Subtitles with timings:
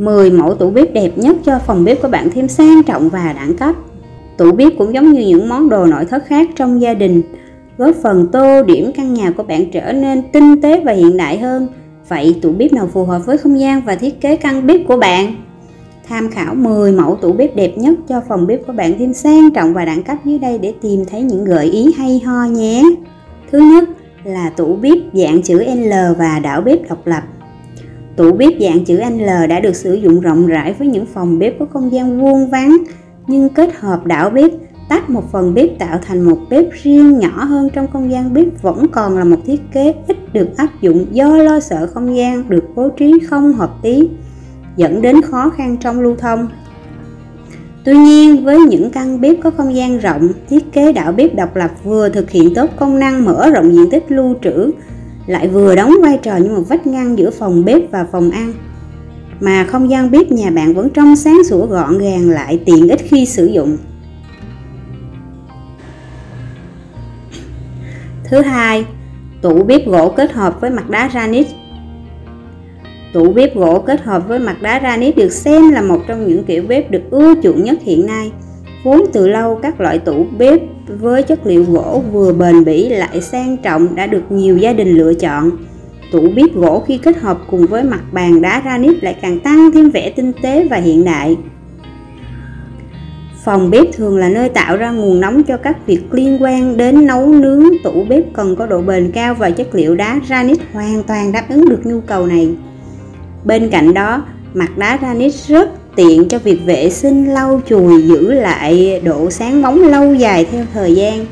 [0.00, 3.32] 10 mẫu tủ bếp đẹp nhất cho phòng bếp của bạn thêm sang trọng và
[3.32, 3.74] đẳng cấp.
[4.36, 7.22] Tủ bếp cũng giống như những món đồ nội thất khác trong gia đình,
[7.78, 11.38] góp phần tô điểm căn nhà của bạn trở nên tinh tế và hiện đại
[11.38, 11.68] hơn.
[12.08, 14.96] Vậy tủ bếp nào phù hợp với không gian và thiết kế căn bếp của
[14.96, 15.34] bạn?
[16.08, 19.50] Tham khảo 10 mẫu tủ bếp đẹp nhất cho phòng bếp của bạn thêm sang
[19.50, 22.84] trọng và đẳng cấp dưới đây để tìm thấy những gợi ý hay ho nhé.
[23.52, 23.88] Thứ nhất
[24.24, 27.22] là tủ bếp dạng chữ L và đảo bếp độc lập.
[28.16, 31.58] Tủ bếp dạng chữ L đã được sử dụng rộng rãi với những phòng bếp
[31.58, 32.76] có không gian vuông vắn
[33.26, 34.50] nhưng kết hợp đảo bếp
[34.88, 38.62] tách một phần bếp tạo thành một bếp riêng nhỏ hơn trong không gian bếp
[38.62, 42.48] vẫn còn là một thiết kế ít được áp dụng do lo sợ không gian
[42.48, 44.08] được bố trí không hợp lý
[44.76, 46.48] dẫn đến khó khăn trong lưu thông.
[47.84, 51.56] Tuy nhiên, với những căn bếp có không gian rộng, thiết kế đảo bếp độc
[51.56, 54.70] lập vừa thực hiện tốt công năng mở rộng diện tích lưu trữ,
[55.30, 58.52] lại vừa đóng vai trò như một vách ngăn giữa phòng bếp và phòng ăn.
[59.40, 63.00] Mà không gian bếp nhà bạn vẫn trong sáng sủa gọn gàng lại tiện ích
[63.04, 63.76] khi sử dụng.
[68.24, 68.84] Thứ hai,
[69.42, 71.50] tủ bếp gỗ kết hợp với mặt đá granite
[73.12, 76.44] Tủ bếp gỗ kết hợp với mặt đá granite được xem là một trong những
[76.44, 78.32] kiểu bếp được ưa chuộng nhất hiện nay.
[78.84, 80.60] Vốn từ lâu các loại tủ bếp
[80.98, 84.88] với chất liệu gỗ vừa bền bỉ lại sang trọng đã được nhiều gia đình
[84.88, 85.50] lựa chọn.
[86.12, 89.70] Tủ bếp gỗ khi kết hợp cùng với mặt bàn đá granite lại càng tăng
[89.72, 91.36] thêm vẻ tinh tế và hiện đại.
[93.44, 97.06] Phòng bếp thường là nơi tạo ra nguồn nóng cho các việc liên quan đến
[97.06, 97.62] nấu nướng.
[97.84, 101.44] Tủ bếp cần có độ bền cao và chất liệu đá granite hoàn toàn đáp
[101.48, 102.54] ứng được nhu cầu này.
[103.44, 104.24] Bên cạnh đó,
[104.54, 109.62] mặt đá granite rất tiện cho việc vệ sinh lau chùi giữ lại độ sáng
[109.62, 111.26] bóng lâu dài theo thời gian.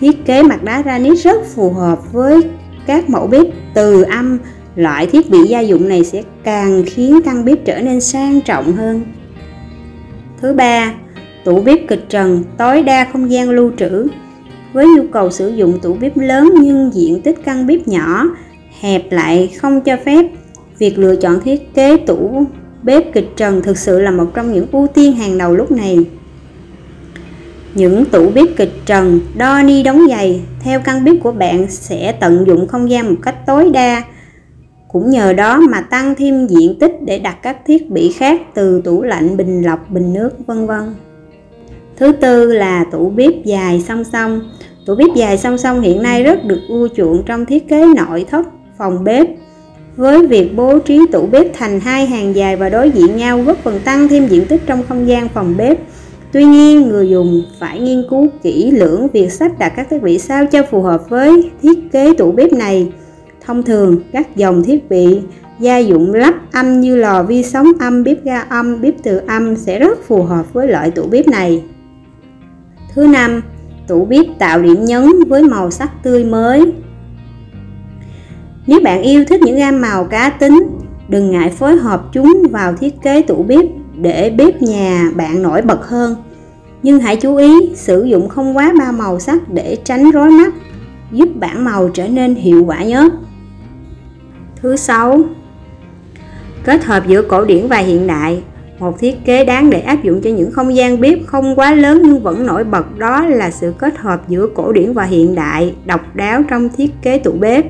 [0.00, 2.42] Thiết kế mặt đá granite rất phù hợp với
[2.86, 4.38] các mẫu bếp từ âm,
[4.76, 8.72] loại thiết bị gia dụng này sẽ càng khiến căn bếp trở nên sang trọng
[8.72, 9.04] hơn.
[10.40, 10.94] Thứ ba,
[11.44, 14.06] tủ bếp kịch trần tối đa không gian lưu trữ.
[14.72, 18.24] Với nhu cầu sử dụng tủ bếp lớn nhưng diện tích căn bếp nhỏ,
[18.80, 20.26] hẹp lại không cho phép
[20.78, 22.44] Việc lựa chọn thiết kế tủ
[22.86, 25.98] bếp kịch trần thực sự là một trong những ưu tiên hàng đầu lúc này.
[27.74, 32.12] Những tủ bếp kịch trần đo ni đóng giày theo căn bếp của bạn sẽ
[32.20, 34.02] tận dụng không gian một cách tối đa.
[34.88, 38.80] Cũng nhờ đó mà tăng thêm diện tích để đặt các thiết bị khác từ
[38.84, 40.94] tủ lạnh, bình lọc, bình nước vân vân.
[41.96, 44.40] Thứ tư là tủ bếp dài song song.
[44.86, 48.26] Tủ bếp dài song song hiện nay rất được ưa chuộng trong thiết kế nội
[48.30, 48.46] thất
[48.78, 49.26] phòng bếp
[49.96, 53.56] với việc bố trí tủ bếp thành hai hàng dài và đối diện nhau góp
[53.62, 55.78] phần tăng thêm diện tích trong không gian phòng bếp.
[56.32, 60.18] Tuy nhiên, người dùng phải nghiên cứu kỹ lưỡng việc sắp đặt các thiết bị
[60.18, 62.92] sao cho phù hợp với thiết kế tủ bếp này.
[63.46, 65.20] Thông thường, các dòng thiết bị
[65.58, 69.56] gia dụng lắp âm như lò vi sóng âm, bếp ga âm, bếp từ âm
[69.56, 71.62] sẽ rất phù hợp với loại tủ bếp này.
[72.94, 73.42] Thứ năm,
[73.88, 76.72] tủ bếp tạo điểm nhấn với màu sắc tươi mới.
[78.66, 80.66] Nếu bạn yêu thích những gam màu cá tính,
[81.08, 85.62] đừng ngại phối hợp chúng vào thiết kế tủ bếp để bếp nhà bạn nổi
[85.62, 86.16] bật hơn.
[86.82, 90.54] Nhưng hãy chú ý sử dụng không quá ba màu sắc để tránh rối mắt,
[91.12, 93.12] giúp bảng màu trở nên hiệu quả nhất.
[94.62, 95.20] Thứ sáu,
[96.64, 98.42] kết hợp giữa cổ điển và hiện đại.
[98.78, 102.02] Một thiết kế đáng để áp dụng cho những không gian bếp không quá lớn
[102.04, 105.74] nhưng vẫn nổi bật đó là sự kết hợp giữa cổ điển và hiện đại,
[105.84, 107.66] độc đáo trong thiết kế tủ bếp.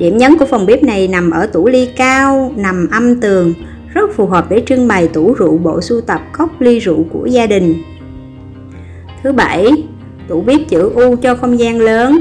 [0.00, 3.54] Điểm nhấn của phòng bếp này nằm ở tủ ly cao, nằm âm tường,
[3.94, 7.26] rất phù hợp để trưng bày tủ rượu bộ sưu tập cốc ly rượu của
[7.26, 7.82] gia đình.
[9.22, 9.66] Thứ bảy,
[10.28, 12.20] tủ bếp chữ U cho không gian lớn.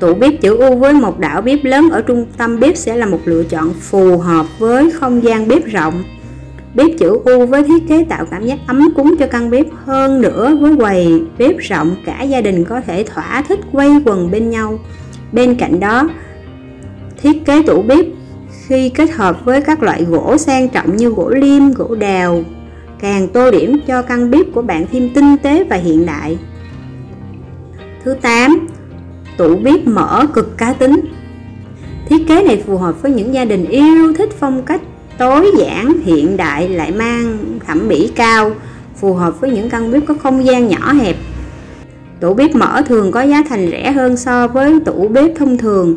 [0.00, 3.06] Tủ bếp chữ U với một đảo bếp lớn ở trung tâm bếp sẽ là
[3.06, 6.02] một lựa chọn phù hợp với không gian bếp rộng.
[6.74, 10.20] Bếp chữ U với thiết kế tạo cảm giác ấm cúng cho căn bếp hơn
[10.20, 14.50] nữa với quầy bếp rộng cả gia đình có thể thỏa thích quay quần bên
[14.50, 14.78] nhau.
[15.32, 16.08] Bên cạnh đó,
[17.22, 18.04] Thiết kế tủ bếp
[18.66, 22.44] khi kết hợp với các loại gỗ sang trọng như gỗ lim, gỗ đào
[23.00, 26.38] càng tô điểm cho căn bếp của bạn thêm tinh tế và hiện đại.
[28.04, 28.68] Thứ 8.
[29.36, 31.00] Tủ bếp mở cực cá tính
[32.08, 34.80] Thiết kế này phù hợp với những gia đình yêu thích phong cách
[35.18, 38.50] tối giản, hiện đại lại mang thẩm mỹ cao,
[38.96, 41.16] phù hợp với những căn bếp có không gian nhỏ hẹp.
[42.20, 45.96] Tủ bếp mở thường có giá thành rẻ hơn so với tủ bếp thông thường,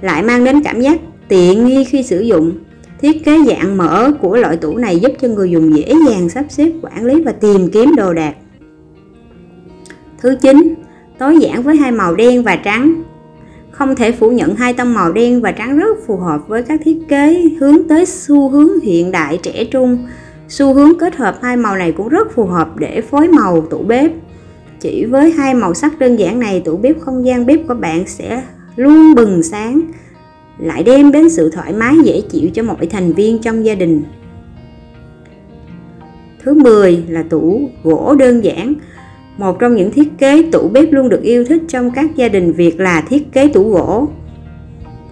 [0.00, 2.52] lại mang đến cảm giác tiện nghi khi sử dụng.
[3.00, 6.44] Thiết kế dạng mở của loại tủ này giúp cho người dùng dễ dàng sắp
[6.48, 8.34] xếp, quản lý và tìm kiếm đồ đạc.
[10.20, 10.74] Thứ 9.
[11.18, 13.02] Tối giản với hai màu đen và trắng
[13.70, 16.80] Không thể phủ nhận hai tông màu đen và trắng rất phù hợp với các
[16.84, 20.06] thiết kế hướng tới xu hướng hiện đại trẻ trung.
[20.48, 23.78] Xu hướng kết hợp hai màu này cũng rất phù hợp để phối màu tủ
[23.78, 24.10] bếp.
[24.80, 28.06] Chỉ với hai màu sắc đơn giản này, tủ bếp không gian bếp của bạn
[28.06, 28.42] sẽ
[28.76, 29.80] luôn bừng sáng,
[30.58, 34.02] lại đem đến sự thoải mái dễ chịu cho mọi thành viên trong gia đình.
[36.44, 38.74] Thứ 10 là tủ gỗ đơn giản.
[39.38, 42.52] Một trong những thiết kế tủ bếp luôn được yêu thích trong các gia đình
[42.52, 44.08] Việt là thiết kế tủ gỗ.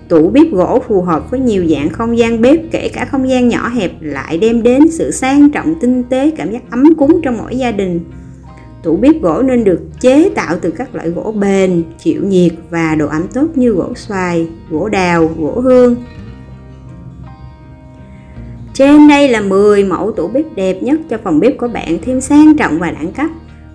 [0.09, 3.49] Tủ bếp gỗ phù hợp với nhiều dạng không gian bếp kể cả không gian
[3.49, 7.39] nhỏ hẹp lại đem đến sự sang trọng tinh tế cảm giác ấm cúng trong
[7.39, 8.01] mỗi gia đình.
[8.83, 12.95] Tủ bếp gỗ nên được chế tạo từ các loại gỗ bền, chịu nhiệt và
[12.95, 15.97] độ ẩm tốt như gỗ xoài, gỗ đào, gỗ hương.
[18.75, 22.21] Trên đây là 10 mẫu tủ bếp đẹp nhất cho phòng bếp của bạn thêm
[22.21, 23.31] sang trọng và đẳng cấp.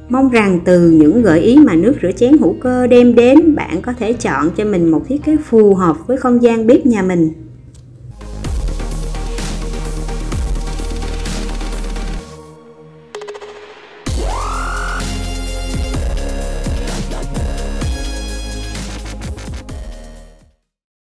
[0.10, 3.82] Mong rằng từ những gợi ý mà nước rửa chén hữu cơ đem đến, bạn
[3.82, 7.02] có thể chọn cho mình một thiết kế phù hợp với không gian bếp nhà
[7.02, 7.30] mình.